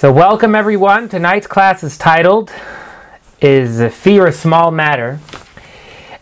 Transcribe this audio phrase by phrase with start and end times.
[0.00, 1.10] So, welcome everyone.
[1.10, 2.50] Tonight's class is titled
[3.42, 5.20] "Is Fear a Small Matter?"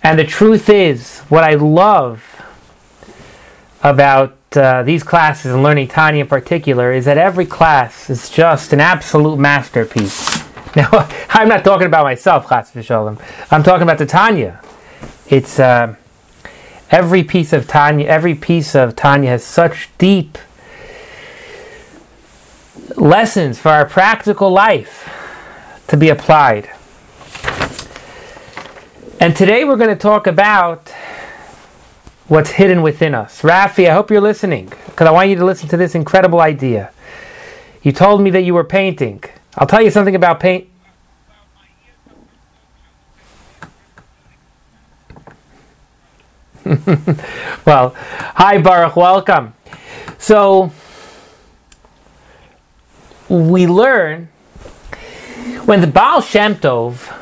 [0.02, 2.42] And the truth is, what I love
[3.84, 8.72] about uh, these classes and learning Tanya in particular is that every class is just
[8.72, 10.42] an absolute masterpiece.
[10.74, 13.22] Now, I'm not talking about myself, Chas v'sholem.
[13.52, 14.60] I'm talking about the Tanya.
[15.28, 15.94] It's uh,
[16.90, 18.08] every piece of Tanya.
[18.08, 20.36] Every piece of Tanya has such deep
[22.96, 25.08] lessons for our practical life
[25.88, 26.70] to be applied.
[29.20, 30.90] And today we're going to talk about
[32.28, 33.42] what's hidden within us.
[33.42, 36.92] Rafi, I hope you're listening because I want you to listen to this incredible idea.
[37.82, 39.22] You told me that you were painting.
[39.56, 40.68] I'll tell you something about paint.
[47.64, 49.54] well, hi Baruch, welcome.
[50.18, 50.70] So,
[53.28, 54.28] we learn
[55.64, 57.14] when the Baal Shem Tov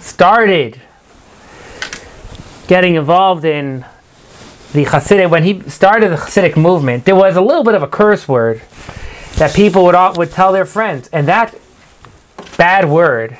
[0.00, 0.80] started
[2.66, 3.84] getting involved in
[4.72, 7.88] the Hasidic, when he started the Hasidic movement, there was a little bit of a
[7.88, 8.62] curse word
[9.36, 11.54] that people would would tell their friends, and that
[12.56, 13.36] bad word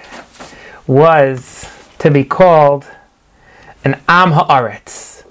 [0.86, 1.66] was
[1.98, 2.86] to be called
[3.84, 5.24] an Am Haaretz.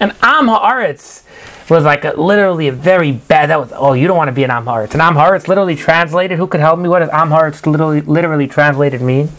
[0.00, 1.24] An Am Haaretz
[1.72, 3.50] was like a, literally a very bad.
[3.50, 4.94] That was oh, you don't want to be an Am Haaretz.
[4.94, 6.38] An Am Haaretz literally translated.
[6.38, 6.88] Who could help me?
[6.88, 9.30] What does Am Haaretz literally literally translated mean?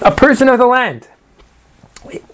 [0.00, 1.08] A person of the land.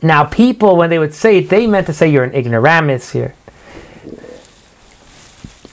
[0.03, 3.35] Now, people when they would say it, they meant to say you're an ignoramus here.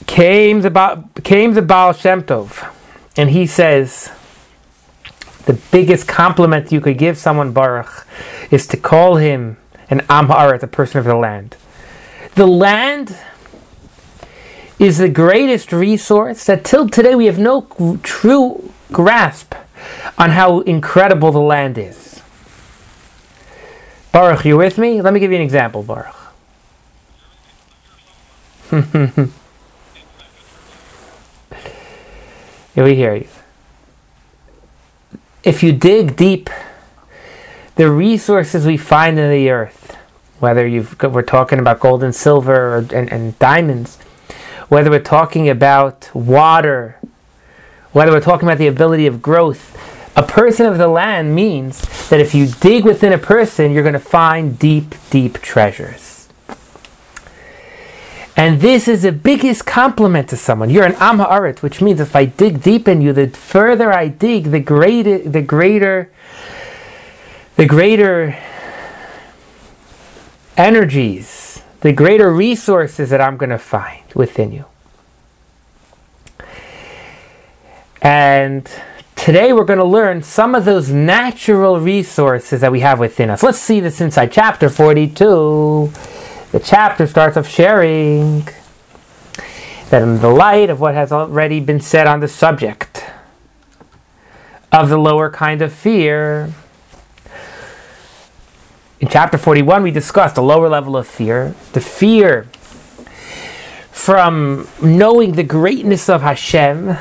[0.06, 2.74] Came the came the Baal Shem Tov,
[3.16, 4.12] and he says
[5.46, 8.06] the biggest compliment you could give someone Baruch
[8.52, 9.58] is to call him
[9.90, 11.56] an Am Haaretz, a person of the land.
[12.36, 13.18] The land
[14.80, 19.56] is the greatest resource that till today we have no true grasp
[20.18, 22.22] on how incredible the land is.
[24.12, 25.02] Baruch, you with me?
[25.02, 26.16] Let me give you an example, Baruch.
[32.76, 33.28] Here we hear you.
[35.44, 36.50] If you dig deep,
[37.76, 39.77] the resources we find in the earth,
[40.40, 43.98] whether you've, we're talking about gold and silver or, and, and diamonds,
[44.70, 47.00] whether we're talking about water,
[47.92, 49.76] whether we're talking about the ability of growth,
[50.16, 53.94] a person of the land means that if you dig within a person, you're going
[53.94, 56.28] to find deep, deep treasures.
[58.36, 60.70] And this is the biggest compliment to someone.
[60.70, 64.10] You're an Am Haaretz, which means if I dig deep in you, the further I
[64.10, 66.12] dig, the greater, the greater,
[67.56, 68.38] the greater
[70.58, 74.66] energies, the greater resources that I'm going to find within you.
[78.02, 78.70] And
[79.16, 83.44] today we're going to learn some of those natural resources that we have within us.
[83.44, 85.92] Let's see this inside chapter 42.
[86.52, 88.48] The chapter starts off sharing
[89.90, 93.06] that in the light of what has already been said on the subject
[94.72, 96.54] of the lower kind of fear,
[99.00, 102.48] in chapter 41, we discussed a lower level of fear, the fear
[103.92, 106.98] from knowing the greatness of Hashem.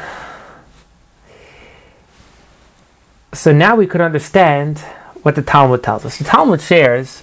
[3.32, 4.80] So now we could understand
[5.22, 6.18] what the Talmud tells us.
[6.18, 7.20] The Talmud shares,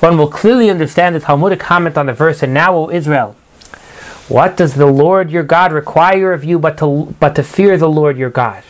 [0.00, 3.36] one will clearly understand the Talmudic comment on the verse, and now, O Israel,
[4.28, 7.88] what does the Lord your God require of you but to, but to fear the
[7.88, 8.62] Lord your God?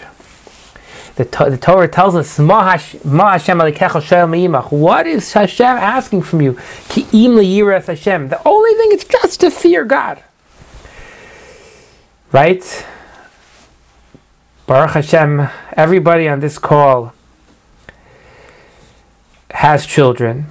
[1.19, 6.57] The, the Torah tells us, Ma Hashem What is Hashem asking from you?
[7.89, 8.29] Hashem.
[8.29, 10.23] The only thing is just to fear God.
[12.31, 12.87] Right?
[14.69, 17.13] Baruch Hashem, everybody on this call
[19.51, 20.47] has children.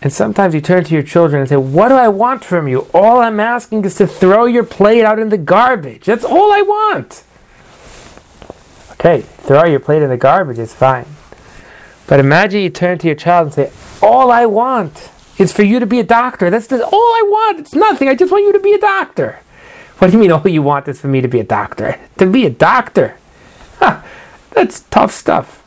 [0.00, 2.86] And sometimes you turn to your children and say, What do I want from you?
[2.94, 6.06] All I'm asking is to throw your plate out in the garbage.
[6.06, 7.24] That's all I want.
[9.06, 11.06] Okay, throw your plate in the garbage, it's fine.
[12.08, 13.72] But imagine you turn to your child and say,
[14.02, 16.50] All I want is for you to be a doctor.
[16.50, 17.60] That's all I want.
[17.60, 18.08] It's nothing.
[18.08, 19.38] I just want you to be a doctor.
[19.98, 22.00] What do you mean, all you want is for me to be a doctor?
[22.18, 23.16] To be a doctor?
[23.78, 24.02] Huh,
[24.50, 25.62] that's tough stuff.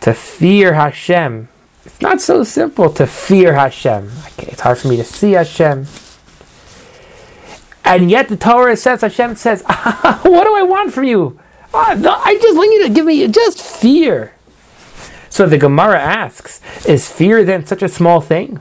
[0.00, 1.48] To fear Hashem.
[1.86, 4.10] It's not so simple to fear Hashem.
[4.32, 5.86] Okay, it's hard for me to see Hashem.
[7.84, 11.38] And yet the Torah says, Hashem says, what do I want from you?
[11.74, 11.90] Ah,
[12.24, 14.32] I just want you to give me just fear.
[15.30, 18.60] So the Gemara asks, is fear then such a small thing?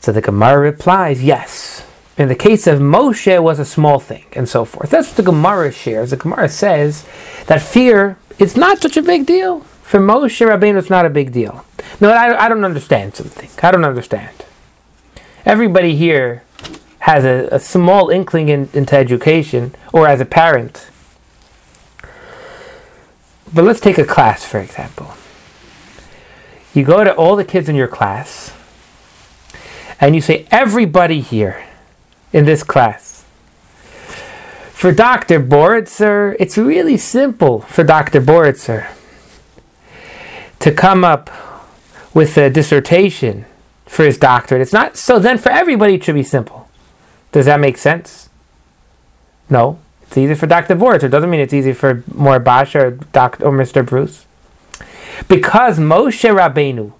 [0.00, 1.86] So the Gemara replies, yes.
[2.18, 4.90] in the case of Moshe, it was a small thing, and so forth.
[4.90, 6.10] That's what the Gemara shares.
[6.10, 7.06] The Gemara says
[7.46, 9.60] that fear is not such a big deal.
[9.60, 11.64] For Moshe Rabbeinu, it's not a big deal.
[12.00, 13.50] No, I, I don't understand something.
[13.62, 14.34] I don't understand.
[15.44, 16.42] Everybody here
[17.02, 20.88] has a, a small inkling in, into education, or as a parent.
[23.52, 25.12] But let's take a class, for example.
[26.72, 28.54] You go to all the kids in your class,
[30.00, 31.64] and you say, everybody here
[32.32, 33.24] in this class.
[34.72, 35.40] For Dr.
[35.40, 38.20] Boritzer, it's really simple for Dr.
[38.20, 38.88] Boritzer
[40.60, 41.30] to come up
[42.14, 43.44] with a dissertation
[43.86, 44.62] for his doctorate.
[44.62, 46.61] It's not so then for everybody it should be simple.
[47.32, 48.28] Does that make sense?
[49.50, 49.78] No.
[50.02, 50.76] It's easy for Dr.
[50.76, 51.04] Boritzer.
[51.04, 53.46] It doesn't mean it's easy for Mor Basha or Dr.
[53.46, 53.84] or Mr.
[53.84, 54.26] Bruce.
[55.28, 56.92] Because Moshe Rabbeinu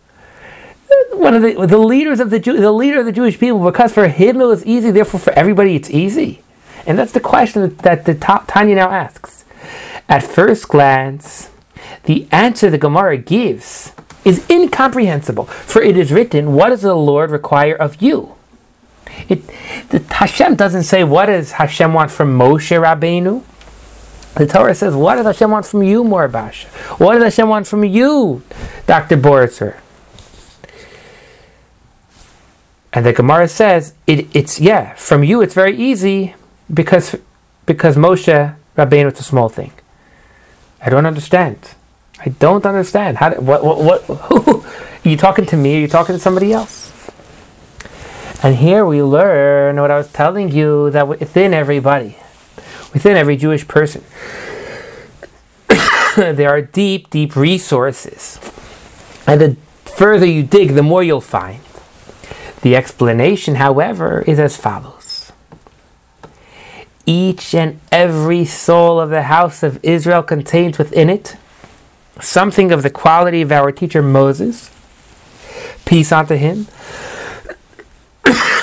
[1.12, 3.93] one of the the leaders of the Jew, the leader of the Jewish people, because
[3.93, 6.43] for him it was easy, therefore for everybody it's easy,
[6.87, 9.44] and that's the question that, that the top Tanya now asks.
[10.08, 11.50] At first glance,
[12.05, 13.93] the answer the Gemara gives
[14.25, 18.35] is incomprehensible, for it is written, "What does the Lord require of you?"
[19.29, 19.47] It,
[19.91, 23.43] the, Hashem doesn't say, "What does Hashem want from Moshe Rabbeinu?"
[24.35, 26.69] The Torah says, "What does Hashem want from you, Mor Basha?
[26.99, 28.43] What does Hashem want from you,
[28.87, 29.79] Doctor Boritzer?"
[32.93, 36.35] And the Gemara says it, it's yeah from you it's very easy
[36.73, 37.17] because
[37.64, 39.73] because Moshe Rabbeinu it's a small thing.
[40.81, 41.59] I don't understand.
[42.25, 43.19] I don't understand.
[43.19, 43.32] How?
[43.35, 43.64] What?
[43.64, 43.79] What?
[43.79, 44.03] What?
[44.03, 44.61] Who,
[45.05, 45.76] are you talking to me?
[45.76, 46.93] Are you talking to somebody else?
[48.43, 52.17] And here we learn what I was telling you that within everybody,
[52.93, 54.03] within every Jewish person,
[56.17, 58.41] there are deep, deep resources.
[59.29, 61.61] And the further you dig, the more you'll find.
[62.62, 65.33] The explanation, however, is as follows
[67.06, 71.37] Each and every soul of the house of Israel contains within it
[72.21, 74.71] something of the quality of our teacher Moses.
[75.85, 76.67] Peace unto him.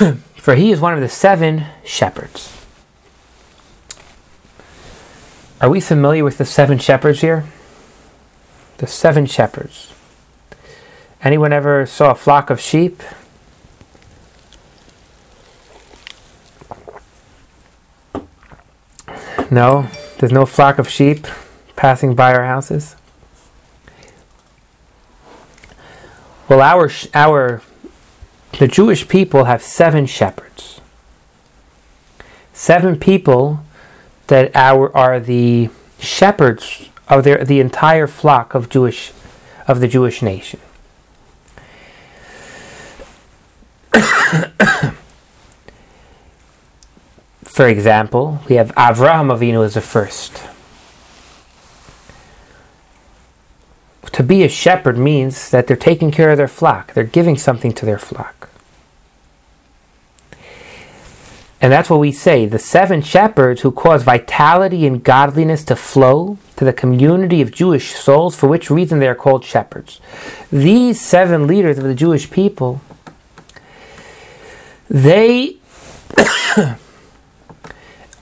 [0.36, 2.56] For he is one of the seven shepherds.
[5.60, 7.44] Are we familiar with the seven shepherds here?
[8.78, 9.92] The seven shepherds.
[11.22, 13.02] Anyone ever saw a flock of sheep?
[19.50, 19.88] No,
[20.18, 21.26] there's no flock of sheep
[21.76, 22.96] passing by our houses.
[26.48, 27.62] Well, our our
[28.58, 30.80] the Jewish people have seven shepherds.
[32.52, 33.60] Seven people
[34.26, 39.12] that are the shepherds of their the entire flock of Jewish
[39.66, 40.60] of the Jewish nation.
[47.44, 50.49] For example, we have Avraham Avinu as the first.
[54.12, 57.72] To be a shepherd means that they're taking care of their flock, they're giving something
[57.72, 58.50] to their flock.
[61.62, 66.38] And that's what we say the seven shepherds who cause vitality and godliness to flow
[66.56, 70.00] to the community of Jewish souls, for which reason they are called shepherds.
[70.50, 72.80] These seven leaders of the Jewish people,
[74.88, 75.56] they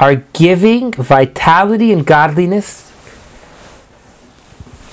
[0.01, 2.88] are giving vitality and godliness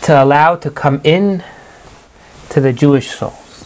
[0.05, 1.43] to allow to come in
[2.49, 3.65] to the Jewish souls.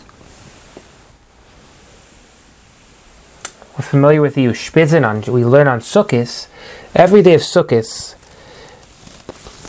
[3.74, 6.48] We're familiar with the Ushpizin on we learn on Sukkot.
[6.96, 8.15] Every day of Sukkot,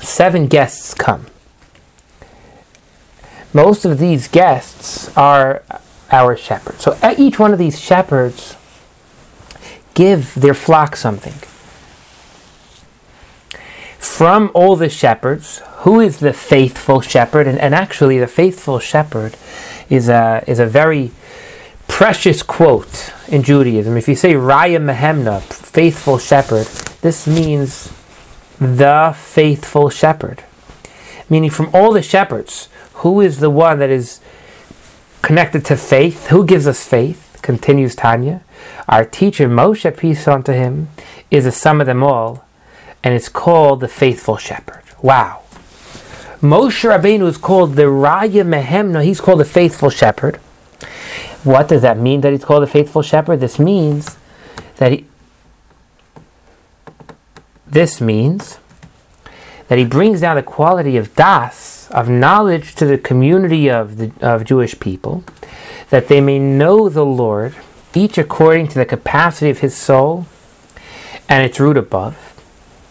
[0.05, 1.27] seven guests come.
[3.53, 5.65] Most of these guests are
[6.13, 6.85] our shepherds.
[6.85, 8.55] So each one of these shepherds
[9.95, 11.35] give their flock something
[13.99, 17.47] from all the shepherds, who is the faithful shepherd?
[17.47, 19.37] And, and actually, the faithful shepherd
[19.89, 21.11] is a, is a very
[21.89, 23.97] precious quote in Judaism.
[23.97, 26.67] If you say Raya Mehemna, faithful shepherd,
[27.03, 27.93] this means
[28.59, 30.45] the faithful shepherd.
[31.29, 34.21] Meaning, from all the shepherds, who is the one that is
[35.23, 36.27] connected to faith?
[36.29, 37.39] Who gives us faith?
[37.43, 38.43] Continues Tanya.
[38.89, 40.89] Our teacher, Moshe, peace unto him,
[41.31, 42.45] is the sum of them all
[43.03, 44.83] and it's called the faithful shepherd.
[45.03, 45.40] Wow.
[46.41, 49.05] Moshe Rabbeinu is called the Raya Mehemna.
[49.05, 50.37] He's called the faithful shepherd.
[51.45, 53.41] What does that mean that he's called the faithful shepherd?
[53.41, 54.17] This means
[54.77, 55.07] that he.
[57.67, 58.59] This means
[59.69, 64.13] that he brings down the quality of das, of knowledge to the community of the
[64.23, 65.25] of Jewish people,
[65.91, 67.55] that they may know the Lord
[67.95, 70.27] each according to the capacity of his soul
[71.29, 72.30] and its root above,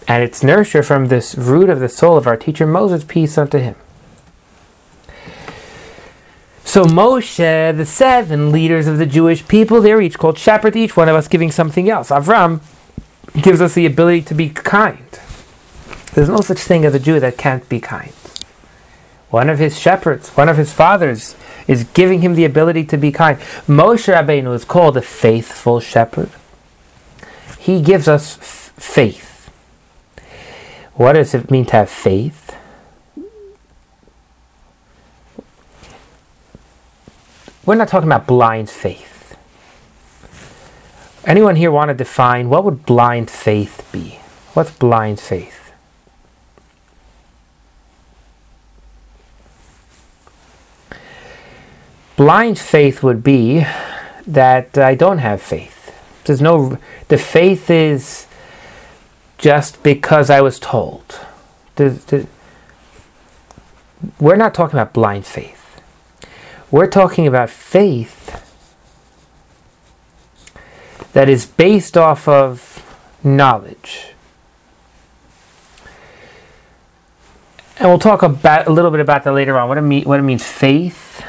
[0.09, 3.59] and its nurture from this root of the soul of our teacher Moses, peace unto
[3.59, 3.75] him.
[6.65, 11.09] So Moshe, the seven leaders of the Jewish people, they're each called shepherds, each one
[11.09, 12.09] of us giving something else.
[12.09, 12.61] Avram
[13.39, 15.05] gives us the ability to be kind.
[16.13, 18.11] There's no such thing as a Jew that can't be kind.
[19.29, 21.35] One of his shepherds, one of his fathers,
[21.67, 23.37] is giving him the ability to be kind.
[23.67, 26.31] Moshe Rabbeinu is called a faithful shepherd.
[27.59, 29.28] He gives us f- faith.
[30.99, 32.57] What does it mean to have faith?
[37.65, 39.37] We're not talking about blind faith.
[41.23, 44.19] Anyone here want to define what would blind faith be?
[44.53, 45.71] What's blind faith?
[52.17, 53.65] blind faith would be
[54.27, 55.95] that I don't have faith.
[56.25, 56.77] There's no,
[57.07, 58.27] the faith is
[59.39, 61.19] just because I was told.
[64.19, 65.81] We're not talking about blind faith.
[66.69, 68.45] We're talking about faith
[71.13, 72.85] that is based off of
[73.23, 74.13] knowledge.
[77.79, 79.69] And we'll talk about a little bit about that later on.
[79.69, 81.25] What it mean, what it means faith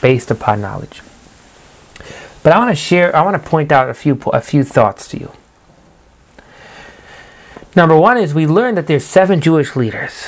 [0.00, 1.02] based upon knowledge.
[2.42, 5.08] But I want to share, I want to point out a few, a few thoughts
[5.08, 5.32] to you.
[7.76, 10.26] Number one is we learn that there's seven Jewish leaders.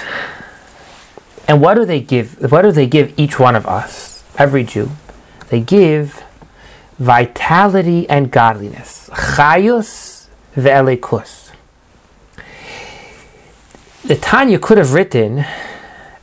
[1.49, 2.51] And what do they give?
[2.53, 4.91] What do they give each one of us, every Jew?
[5.49, 6.23] They give
[6.99, 9.11] vitality and godliness.
[9.13, 11.51] Chayus ve'elekus.
[14.05, 15.45] The Tanya could have written,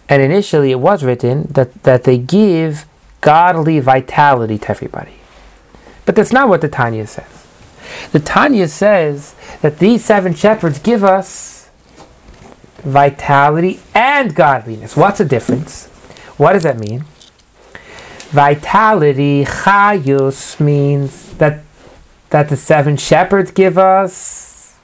[0.07, 2.85] and initially it was written, that, that they give
[3.21, 5.15] godly vitality to everybody.
[6.05, 7.38] But that's not what the Tanya says.
[8.11, 11.69] The Tanya says that these seven shepherds give us
[12.77, 14.95] vitality and godliness.
[14.95, 15.87] What's the difference?
[16.37, 17.05] What does that mean?
[18.29, 21.63] Vitality, chayus, means that
[22.29, 24.75] that the seven shepherds give us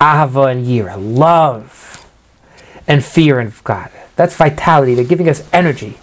[0.00, 2.06] ahava and yira, love
[2.86, 3.90] and fear of God.
[4.14, 4.94] That's vitality.
[4.94, 5.98] They're giving us energy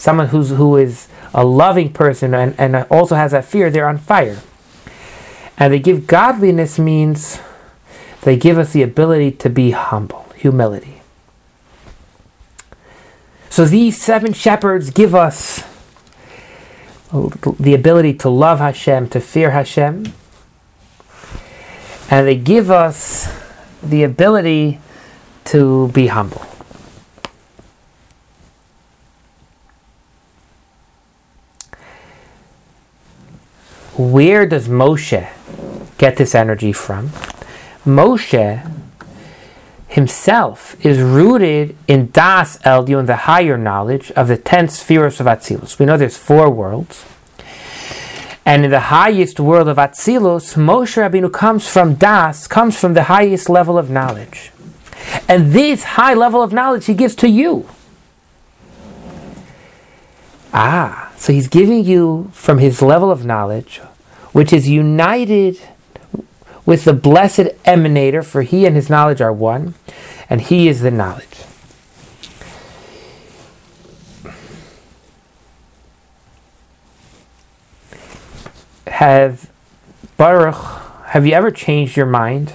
[0.00, 3.98] someone who's who is a loving person and, and also has that fear, they're on
[3.98, 4.38] fire.
[5.60, 7.38] And they give godliness means
[8.22, 11.02] they give us the ability to be humble, humility.
[13.50, 15.62] So these seven shepherds give us
[17.12, 20.12] the ability to love Hashem, to fear Hashem,
[22.10, 23.28] and they give us
[23.82, 24.80] the ability
[25.44, 26.46] to be humble.
[34.00, 35.28] where does Moshe
[36.00, 37.10] get this energy from?
[37.84, 38.66] Moshe
[39.86, 45.78] himself is rooted in Das Elyon, the higher knowledge of the ten spheres of Atzilus.
[45.78, 47.04] We know there's four worlds.
[48.46, 53.04] And in the highest world of Atzilus, Moshe Rabbeinu comes from Das, comes from the
[53.04, 54.52] highest level of knowledge.
[55.28, 57.68] And this high level of knowledge he gives to you.
[60.54, 63.80] Ah, so he's giving you from his level of knowledge
[64.32, 65.60] which is united
[66.70, 69.74] with the blessed emanator, for he and his knowledge are one,
[70.28, 71.26] and he is the knowledge.
[78.86, 79.50] Have
[80.16, 80.54] Baruch,
[81.06, 82.52] have you ever changed your mind?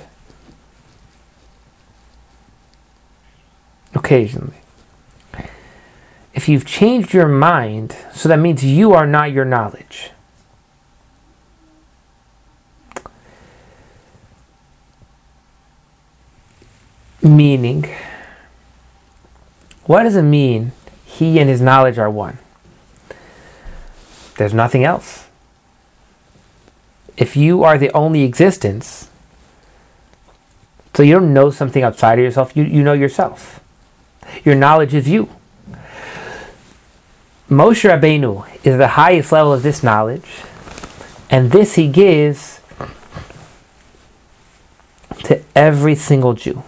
[3.93, 4.61] Occasionally.
[6.33, 10.11] If you've changed your mind, so that means you are not your knowledge.
[17.25, 17.91] Meaning,
[19.85, 20.73] what does it mean
[21.07, 22.37] he and his knowledge are one?
[24.37, 25.27] There's nothing else.
[27.17, 29.09] If you are the only existence,
[30.93, 33.59] so you don't know something outside of yourself, you, you know yourself.
[34.43, 35.29] Your knowledge is you.
[37.49, 40.43] Moshe Rabbeinu is the highest level of this knowledge,
[41.31, 42.61] and this he gives
[45.23, 46.63] to every single Jew.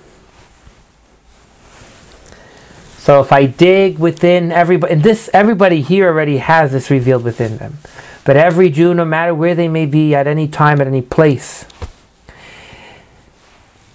[3.07, 7.55] So if I dig within everybody, and this everybody here already has this revealed within
[7.55, 7.77] them.
[8.25, 11.63] But every Jew, no matter where they may be at any time, at any place,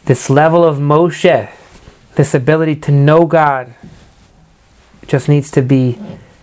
[0.07, 1.51] this level of Moshe,
[2.15, 3.75] this ability to know God,
[5.07, 5.99] just needs to be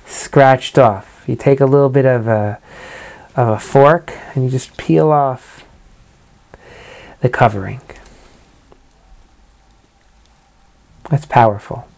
[0.06, 1.24] scratched off.
[1.26, 2.60] You take a little bit of a,
[3.36, 5.66] of a fork and you just peel off
[7.22, 7.82] the covering.
[11.10, 11.89] That's powerful.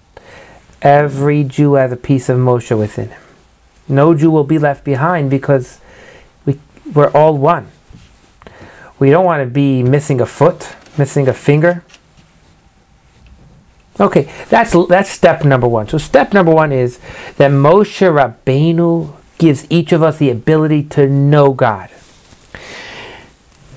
[0.81, 3.21] Every Jew has a piece of Moshe within him.
[3.87, 5.79] No Jew will be left behind because
[6.45, 6.59] we,
[6.93, 7.69] we're all one.
[8.97, 11.83] We don't want to be missing a foot, missing a finger.
[13.99, 15.87] Okay, that's that's step number one.
[15.87, 16.99] So step number one is
[17.37, 21.89] that Moshe Rabbeinu gives each of us the ability to know God.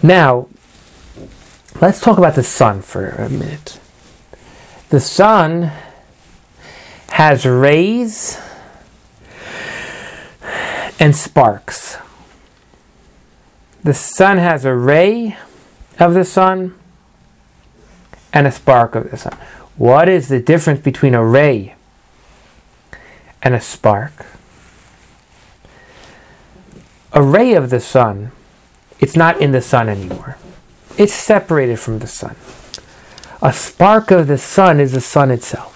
[0.03, 0.49] Now,
[1.81, 3.81] let's talk about the sun for a minute.
[4.91, 5.73] The sun
[7.15, 8.41] has rays
[10.99, 11.97] and sparks.
[13.85, 15.37] The sun has a ray
[16.01, 16.75] of the sun
[18.33, 19.39] and a spark of the sun.
[19.77, 21.77] What is the difference between a ray
[23.41, 24.27] and a spark?
[27.13, 28.33] A ray of the sun,
[28.99, 30.37] it's not in the sun anymore.
[30.99, 32.35] It's separated from the sun.
[33.41, 35.74] A spark of the sun is the sun itself.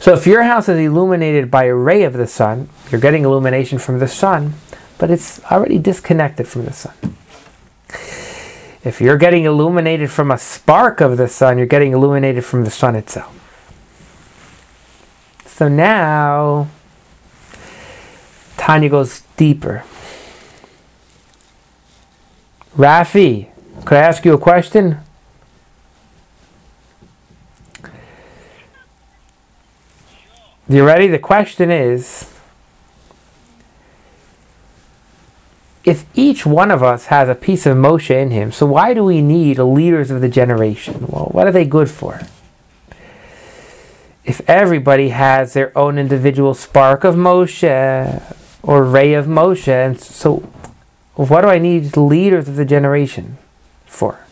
[0.00, 3.78] So if your house is illuminated by a ray of the sun, you're getting illumination
[3.78, 4.54] from the sun,
[4.98, 6.94] but it's already disconnected from the sun.
[8.84, 12.70] If you're getting illuminated from a spark of the sun, you're getting illuminated from the
[12.70, 13.32] sun itself.
[15.46, 16.68] So now,
[18.56, 19.84] Tanya goes deeper.
[22.76, 23.48] Rafi,
[23.84, 24.98] could I ask you a question?
[30.68, 31.06] You ready?
[31.06, 32.28] The question is
[35.84, 39.04] if each one of us has a piece of Moshe in him, so why do
[39.04, 41.06] we need leaders of the generation?
[41.06, 42.22] Well, what are they good for?
[44.24, 50.38] If everybody has their own individual spark of Moshe or ray of Moshe, and so
[51.14, 53.38] what do I need leaders of the generation
[53.86, 54.25] for?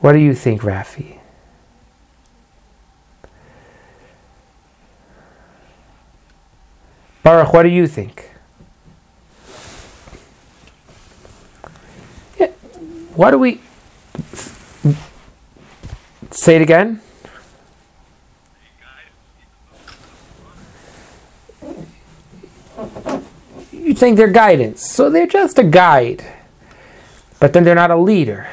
[0.00, 1.18] What do you think, Rafi?
[7.22, 8.30] Baruch, what do you think?
[12.38, 12.46] Yeah.
[13.14, 13.60] What do we
[16.30, 17.02] say it again?
[23.70, 26.24] You think they're guidance, so they're just a guide,
[27.38, 28.48] but then they're not a leader.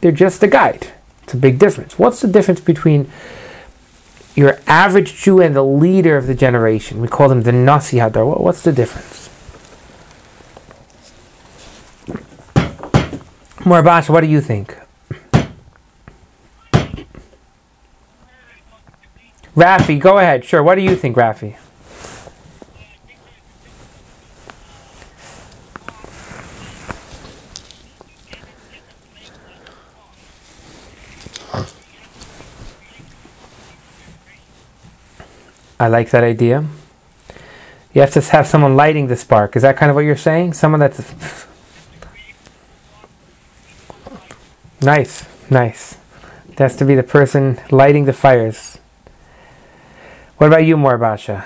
[0.00, 0.92] They're just a guide.
[1.22, 1.98] It's a big difference.
[1.98, 3.10] What's the difference between
[4.34, 7.00] your average Jew and the leader of the generation?
[7.00, 8.40] We call them the Nasi Hador.
[8.40, 9.28] What's the difference?
[13.64, 14.76] Morbash, what do you think?
[19.54, 20.44] Rafi, go ahead.
[20.44, 20.62] Sure.
[20.62, 21.56] What do you think, Rafi?
[35.80, 36.64] I like that idea.
[37.92, 39.56] You have to have someone lighting the spark.
[39.56, 40.54] Is that kind of what you're saying?
[40.54, 41.46] Someone that's
[44.80, 45.96] nice, nice.
[46.56, 48.78] That's to be the person lighting the fires.
[50.38, 51.44] What about you, Morbasha?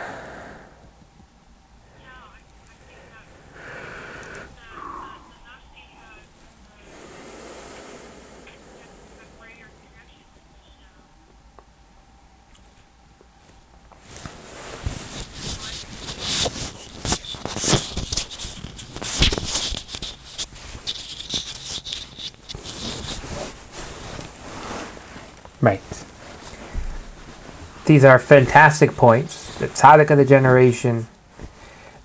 [27.92, 29.58] These are fantastic points.
[29.58, 31.08] The tzaddik of the generation,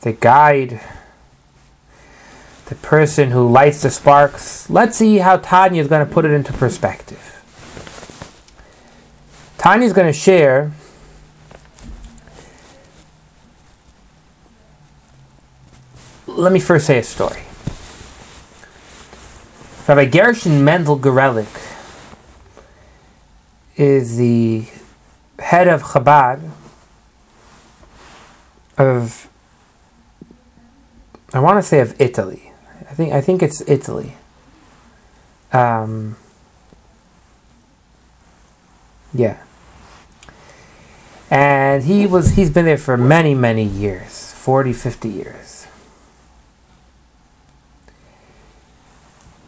[0.02, 0.82] the guide,
[2.66, 4.70] the person who lights the sparks.
[4.70, 7.42] Let's see how Tanya is going to put it into perspective.
[9.58, 10.74] Tanya is going to share
[16.28, 17.44] let me first say a story.
[19.88, 21.48] Rabbi Gershon Mendel Gorelik
[23.78, 24.66] is the
[25.40, 26.52] head of Chabad
[28.78, 29.30] of
[31.34, 32.52] I want to say of Italy.
[32.90, 34.16] I think I think it's Italy.
[35.52, 36.16] Um,
[39.14, 39.42] yeah.
[41.30, 45.68] And he was he's been there for many many years, 40 50 years.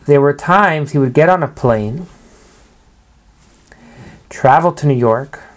[0.05, 2.07] There were times he would get on a plane,
[4.29, 5.48] travel to New York,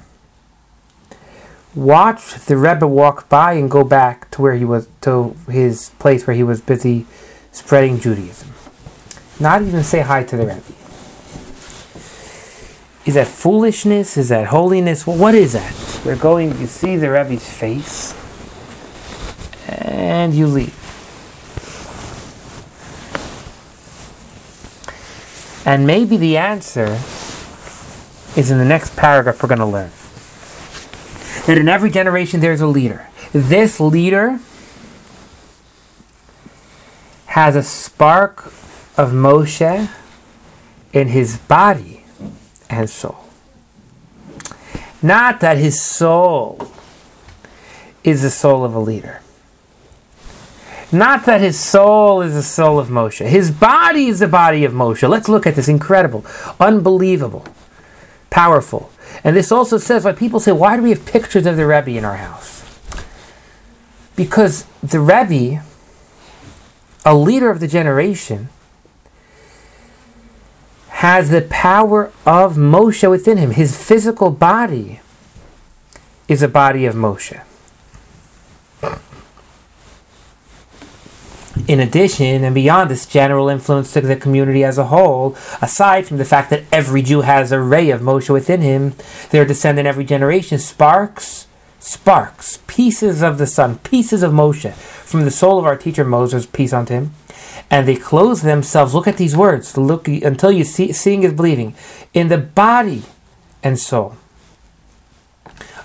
[1.74, 6.26] watch the Rebbe walk by and go back to where he was, to his place
[6.26, 7.06] where he was busy
[7.50, 8.52] spreading Judaism.
[9.40, 10.62] Not even say hi to the Rebbe.
[13.04, 14.16] Is that foolishness?
[14.16, 15.06] Is that holiness?
[15.06, 15.74] Well, what is that?
[16.04, 18.14] We're going, you see the Rebbe's face,
[19.68, 20.78] and you leave.
[25.64, 27.00] And maybe the answer
[28.37, 29.90] is in the next paragraph we're going to learn.
[31.46, 33.09] That in every generation there's a leader.
[33.33, 34.40] This leader
[37.26, 38.46] has a spark
[38.96, 39.90] of Moshe
[40.92, 42.05] in his body
[42.68, 43.24] and soul.
[45.02, 46.70] Not that his soul
[48.05, 49.20] is the soul of a leader.
[50.92, 53.26] Not that his soul is the soul of Moshe.
[53.26, 55.09] His body is the body of Moshe.
[55.09, 56.24] Let's look at this incredible,
[56.61, 57.46] unbelievable,
[58.28, 58.90] powerful.
[59.24, 61.90] And this also says why people say, why do we have pictures of the Rebbe
[61.90, 62.64] in our house?
[64.16, 65.62] Because the Rebbe,
[67.04, 68.48] a leader of the generation,
[70.88, 73.52] has the power of Moshe within him.
[73.52, 75.00] His physical body
[76.28, 77.40] is a body of Moshe.
[81.68, 86.16] In addition, and beyond this general influence to the community as a whole, aside from
[86.16, 88.94] the fact that every Jew has a ray of Moshe within him,
[89.31, 91.46] their descend in every generation sparks,
[91.79, 96.46] sparks, pieces of the sun, pieces of Moshe from the soul of our teacher Moses,
[96.46, 97.14] peace unto him,
[97.70, 98.92] and they clothe themselves.
[98.92, 99.77] Look at these words.
[99.77, 101.75] Look until you see seeing is believing
[102.12, 103.05] in the body
[103.62, 104.16] and soul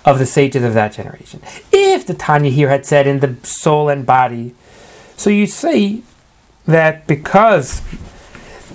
[0.03, 1.41] of the sages of that generation.
[1.71, 4.55] If the Tanya here had said in the soul and body
[5.17, 6.03] so you see
[6.65, 7.81] that because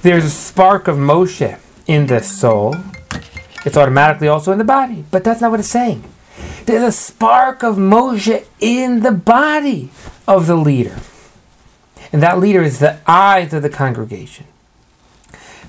[0.02, 2.74] there's a spark of Moshe in the soul,
[3.64, 5.04] it's automatically also in the body.
[5.10, 6.04] But that's not what it's saying.
[6.66, 9.90] There's a spark of Moshe in the body
[10.26, 10.98] of the leader.
[12.12, 14.46] And that leader is the eyes of the congregation.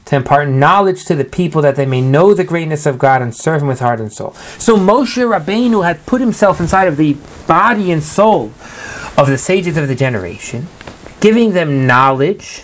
[0.06, 3.34] To impart knowledge to the people that they may know the greatness of God and
[3.34, 4.34] serve Him with heart and soul.
[4.58, 7.16] So Moshe Rabbeinu had put himself inside of the
[7.48, 8.52] body and soul
[9.18, 10.68] of the sages of the generation,
[11.20, 12.64] giving them knowledge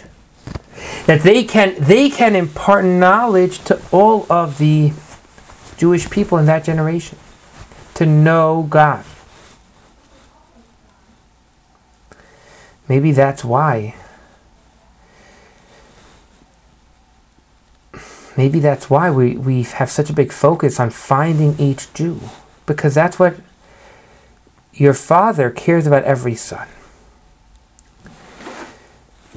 [1.05, 4.93] that they can they can impart knowledge to all of the
[5.77, 7.17] Jewish people in that generation
[7.95, 9.05] to know God.
[12.87, 13.95] Maybe that's why.
[18.35, 22.21] Maybe that's why we, we have such a big focus on finding each Jew.
[22.65, 23.35] Because that's what
[24.73, 26.67] your father cares about every son.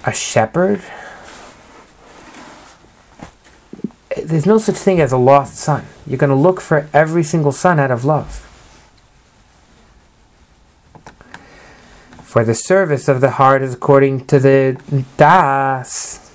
[0.05, 0.83] A shepherd,
[4.23, 5.87] there's no such thing as a lost son.
[6.07, 8.49] You're going to look for every single son out of love.
[12.23, 14.81] For the service of the heart is according to the
[15.19, 16.33] das,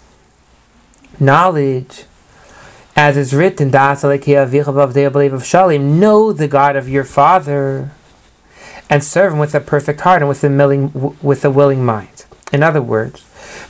[1.20, 2.04] knowledge,
[2.96, 4.04] as is written, das
[5.78, 7.92] know the God of your father
[8.90, 12.26] and serve Him with a perfect heart and with a willing, with a willing mind.
[12.52, 13.26] In other words,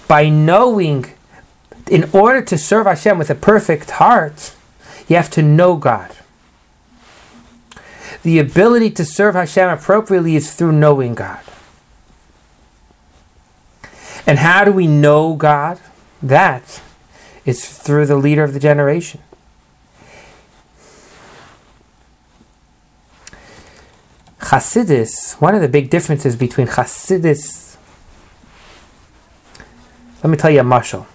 [0.08, 1.06] by knowing,
[1.89, 4.53] in order to serve Hashem with a perfect heart,
[5.08, 6.15] you have to know God.
[8.23, 11.39] The ability to serve Hashem appropriately is through knowing God.
[14.25, 15.80] And how do we know God?
[16.21, 16.82] That
[17.45, 19.21] is through the leader of the generation.
[24.48, 27.76] Hasidus, one of the big differences between Hasidus,
[30.24, 31.06] let me tell you a mashal.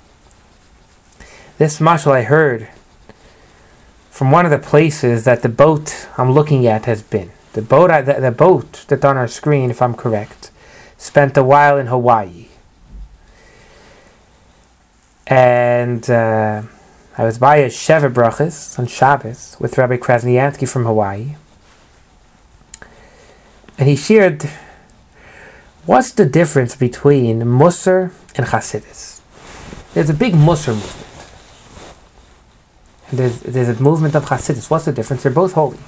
[1.56, 2.68] This mashal I heard
[4.10, 7.30] from one of the places that the boat I'm looking at has been.
[7.54, 10.50] The boat, I, the, the boat that's on our screen, if I'm correct,
[10.98, 12.48] spent a while in Hawaii.
[15.26, 16.62] And uh,
[17.16, 21.36] I was by a Sheva Brachas on Shabbos with Rabbi Krasnjansky from Hawaii
[23.78, 24.48] and he shared
[25.86, 29.20] what's the difference between Musar and Hasidus.
[29.94, 31.08] There's a big Musar movement.
[33.12, 34.70] There's, there's a movement of Hasidus.
[34.70, 35.22] What's the difference?
[35.22, 35.78] They're both holy.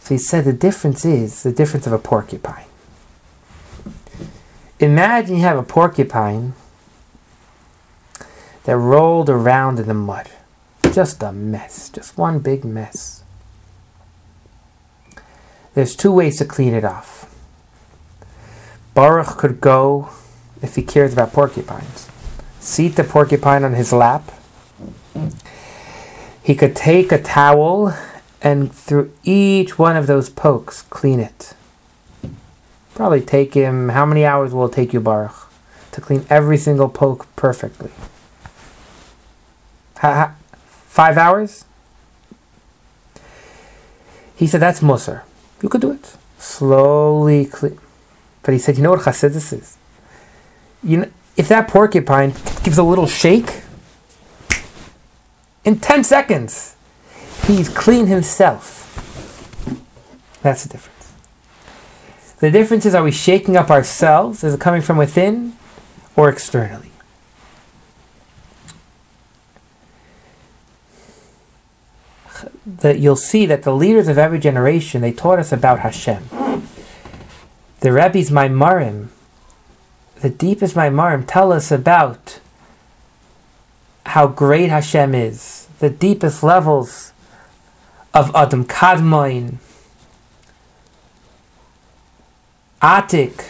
[0.00, 2.66] So he said the difference is the difference of a porcupine.
[4.78, 6.52] Imagine you have a porcupine
[8.64, 10.28] that rolled around in the mud.
[10.92, 11.88] Just a mess.
[11.88, 13.24] Just one big mess.
[15.76, 17.30] There's two ways to clean it off.
[18.94, 20.08] Baruch could go,
[20.62, 22.08] if he cares about porcupines,
[22.60, 24.32] seat the porcupine on his lap.
[26.42, 27.94] He could take a towel
[28.40, 31.52] and through each one of those pokes, clean it.
[32.94, 35.36] Probably take him, how many hours will it take you, Baruch,
[35.92, 37.90] to clean every single poke perfectly?
[39.98, 40.34] Ha, ha,
[40.86, 41.66] five hours?
[44.36, 45.25] He said, that's Musar.
[45.62, 46.16] You could do it.
[46.38, 47.78] Slowly clean.
[48.42, 49.76] But he said, you know what Chassidus is?
[50.82, 53.62] You know, if that porcupine gives a little shake,
[55.64, 56.76] in 10 seconds,
[57.46, 58.84] he's clean himself.
[60.42, 61.12] That's the difference.
[62.38, 64.44] The difference is are we shaking up ourselves?
[64.44, 65.54] Is it coming from within
[66.14, 66.90] or externally?
[72.66, 76.28] That you'll see that the leaders of every generation they taught us about Hashem.
[77.80, 79.08] The Rebbe's Maimarim,
[80.20, 82.40] the deepest Maimarim, tell us about
[84.06, 87.12] how great Hashem is, the deepest levels
[88.14, 89.56] of Adam Kadmon,
[92.80, 93.44] Atik.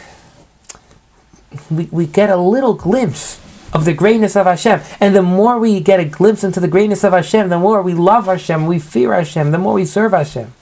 [1.71, 3.41] We, we get a little glimpse
[3.73, 4.81] of the greatness of Hashem.
[5.01, 7.95] And the more we get a glimpse into the greatness of Hashem, the more we
[7.95, 10.53] love Hashem, we fear Hashem, the more we serve Hashem.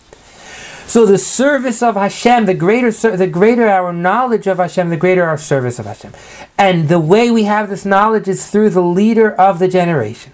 [0.87, 5.25] So the service of Hashem, the greater the greater our knowledge of Hashem, the greater
[5.25, 6.13] our service of Hashem.
[6.59, 10.33] And the way we have this knowledge is through the leader of the generation.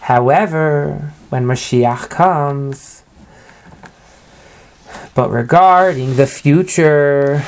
[0.00, 3.04] However, when Mashiach comes,
[5.14, 7.44] but regarding the future,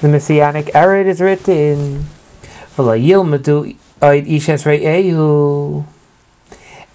[0.00, 2.06] the Messianic era is written,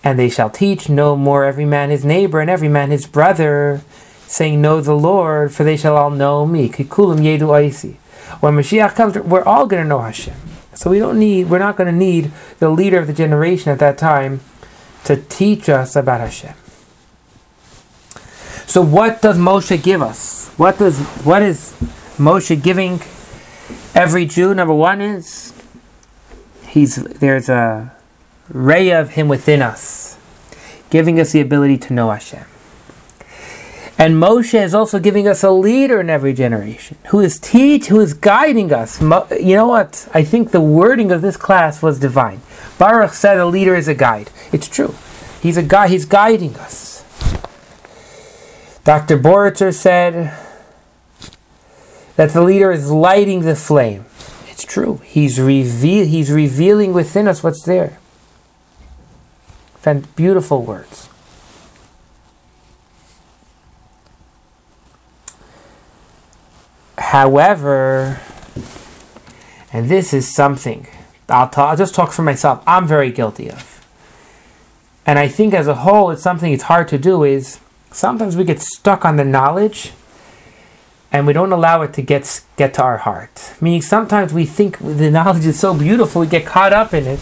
[0.04, 3.82] and they shall teach no more every man his neighbor and every man his brother,
[4.28, 6.68] saying, Know the Lord, for they shall all know me.
[6.68, 6.88] When
[8.56, 10.36] Mashiach comes, we're all going to know Hashem.
[10.74, 13.80] So we don't need, we're not going to need the leader of the generation at
[13.80, 14.42] that time
[15.06, 16.54] to teach us about Hashem.
[18.68, 20.50] So what does Moshe give us?
[20.58, 21.74] What does what is
[22.18, 23.02] Moshe giving
[23.94, 24.54] every Jew?
[24.54, 25.54] Number one is
[26.68, 27.94] he's there's a
[28.50, 30.18] ray of Him within us,
[30.90, 32.46] giving us the ability to know Hashem.
[33.98, 38.02] And Moshe is also giving us a leader in every generation who is teach, who
[38.02, 39.00] is guiding us.
[39.02, 40.08] Mo- you know what?
[40.14, 42.42] I think the wording of this class was divine.
[42.78, 44.30] Baruch said a leader is a guide.
[44.52, 44.96] It's true.
[45.42, 45.88] He's a guy.
[45.88, 47.04] He's guiding us.
[48.84, 49.18] Dr.
[49.18, 50.38] Boritzer said
[52.16, 54.06] that the leader is lighting the flame.
[54.48, 55.02] It's true.
[55.04, 56.06] He's reveal.
[56.06, 58.00] He's revealing within us what's there
[60.16, 61.10] beautiful words.
[66.98, 68.20] However,
[69.72, 70.88] and this is something
[71.30, 73.86] I'll, ta- I'll just talk for myself, I'm very guilty of.
[75.06, 77.60] And I think as a whole, it's something it's hard to do is
[77.92, 79.92] sometimes we get stuck on the knowledge
[81.16, 83.54] and we don't allow it to get get to our heart.
[83.62, 87.22] Meaning sometimes we think the knowledge is so beautiful, we get caught up in it,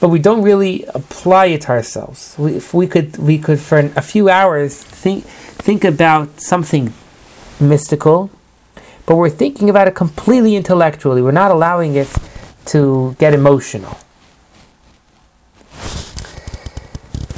[0.00, 2.34] but we don't really apply it to ourselves.
[2.36, 5.22] We, if we could, we could for a few hours think
[5.66, 6.92] think about something
[7.60, 8.30] mystical,
[9.06, 11.22] but we're thinking about it completely intellectually.
[11.22, 12.10] We're not allowing it
[12.72, 13.96] to get emotional.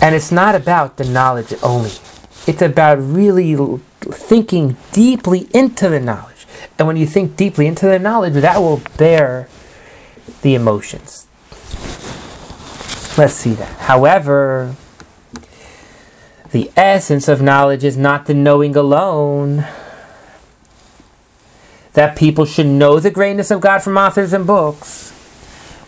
[0.00, 1.92] And it's not about the knowledge only.
[2.46, 3.56] It's about really
[4.12, 6.46] thinking deeply into the knowledge.
[6.78, 9.48] And when you think deeply into the knowledge, that will bear
[10.42, 11.26] the emotions.
[13.16, 13.78] Let's see that.
[13.80, 14.76] However,
[16.50, 19.66] the essence of knowledge is not the knowing alone.
[21.94, 25.12] That people should know the greatness of God from authors and books.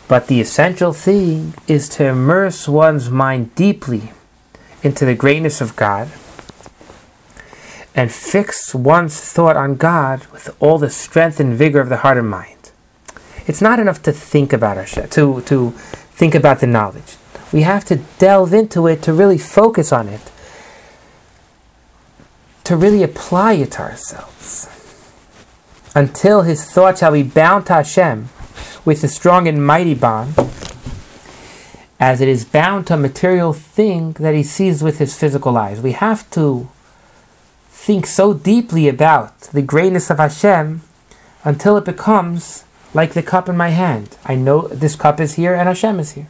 [0.08, 4.12] But the essential thing is to immerse one's mind deeply
[4.82, 6.08] into the greatness of God
[7.98, 12.16] and fix one's thought on God with all the strength and vigor of the heart
[12.16, 12.70] and mind.
[13.48, 17.16] It's not enough to think about Hashem, to, to think about the knowledge.
[17.52, 20.30] We have to delve into it to really focus on it,
[22.62, 24.68] to really apply it to ourselves.
[25.92, 28.28] Until his thought shall be bound to Hashem
[28.84, 30.34] with a strong and mighty bond,
[31.98, 35.80] as it is bound to a material thing that he sees with his physical eyes.
[35.80, 36.68] We have to
[37.88, 40.82] think so deeply about the greatness of Hashem
[41.42, 44.18] until it becomes like the cup in my hand.
[44.26, 46.28] I know this cup is here and Hashem is here.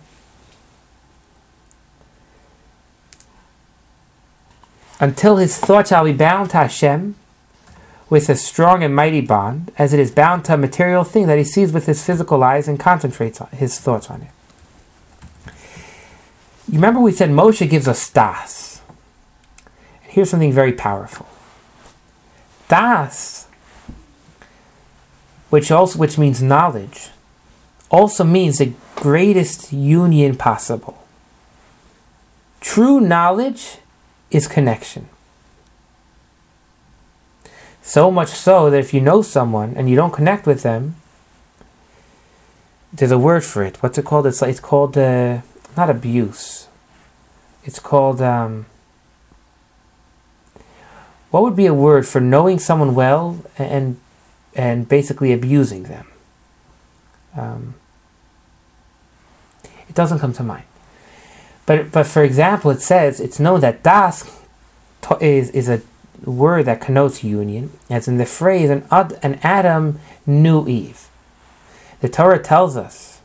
[5.01, 7.17] Until his thought shall be bound to Hashem
[8.09, 11.39] with a strong and mighty bond, as it is bound to a material thing that
[11.39, 15.53] he sees with his physical eyes and concentrates on his thoughts on it.
[16.69, 18.81] You remember we said Moshe gives us das.
[20.05, 21.27] And here's something very powerful.
[22.69, 23.47] Das,
[25.51, 27.11] which also which means knowledge,
[27.91, 31.07] also means the greatest union possible.
[32.61, 33.79] True knowledge
[34.31, 35.09] is connection.
[37.83, 40.97] So much so that if you know someone and you don't connect with them,
[42.93, 43.83] there's a word for it.
[43.83, 44.27] What's it called?
[44.27, 45.41] It's like, it's called uh,
[45.77, 46.69] not abuse.
[47.65, 48.67] It's called um,
[51.31, 53.99] what would be a word for knowing someone well and
[54.55, 56.07] and basically abusing them?
[57.37, 57.75] Um,
[59.89, 60.65] it doesn't come to mind.
[61.67, 64.31] But but for example, it says it's known that das
[65.21, 65.83] is is a
[66.25, 71.09] word that connotes union, as in the phrase, an, an Adam knew Eve.
[72.01, 73.21] The Torah tells us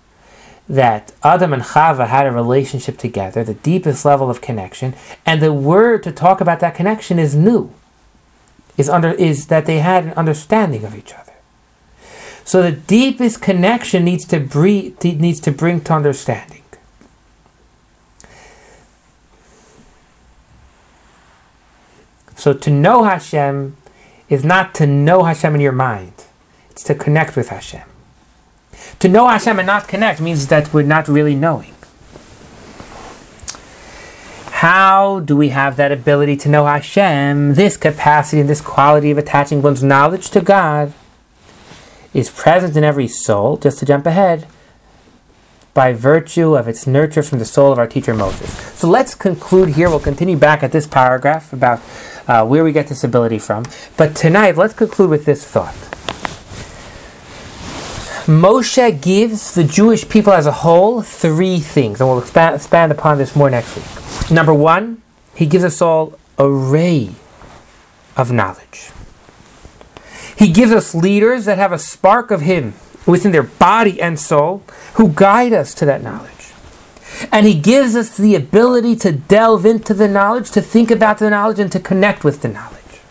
[0.68, 5.54] that Adam and Chava had a relationship together, the deepest level of connection, and the
[5.54, 7.74] word to talk about that connection is knew.
[8.76, 11.34] Is under is that they had an understanding of each other.
[12.44, 16.64] So the deepest connection needs to breed, needs to bring to understanding.
[22.36, 23.78] So to know Hashem
[24.28, 26.26] is not to know Hashem in your mind.
[26.72, 27.84] It's to connect with Hashem.
[29.00, 31.74] To know Hashem and not connect means that we're not really knowing.
[34.64, 37.56] How do we have that ability to know Hashem?
[37.56, 40.94] This capacity and this quality of attaching one's knowledge to God
[42.14, 44.48] is present in every soul, just to jump ahead,
[45.74, 48.58] by virtue of its nurture from the soul of our teacher Moses.
[48.80, 49.90] So let's conclude here.
[49.90, 51.82] We'll continue back at this paragraph about
[52.26, 53.66] uh, where we get this ability from.
[53.98, 55.76] But tonight, let's conclude with this thought.
[58.28, 63.18] Moshe gives the Jewish people as a whole three things, and we'll expand, expand upon
[63.18, 64.03] this more next week.
[64.32, 65.02] Number one,
[65.36, 67.12] he gives us all a ray
[68.16, 68.92] of knowledge.
[70.36, 72.74] He gives us leaders that have a spark of Him
[73.06, 74.64] within their body and soul
[74.96, 76.32] who guide us to that knowledge.
[77.32, 81.30] And He gives us the ability to delve into the knowledge, to think about the
[81.30, 83.02] knowledge, and to connect with the knowledge.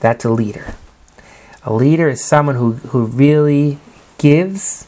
[0.00, 0.74] That's a leader.
[1.64, 3.78] A leader is someone who, who really
[4.18, 4.86] gives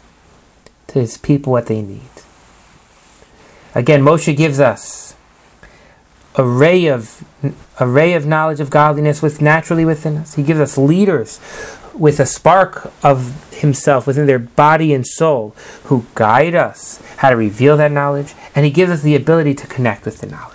[0.88, 2.13] to his people what they need.
[3.74, 5.14] Again, Moshe gives us
[6.36, 7.24] a ray of
[7.78, 10.34] a ray of knowledge of godliness with naturally within us.
[10.34, 11.40] He gives us leaders
[11.92, 17.36] with a spark of himself within their body and soul who guide us how to
[17.36, 20.53] reveal that knowledge, and he gives us the ability to connect with the knowledge.